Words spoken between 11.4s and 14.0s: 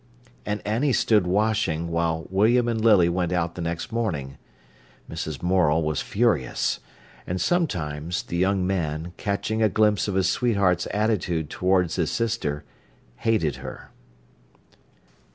towards his sister, hated her.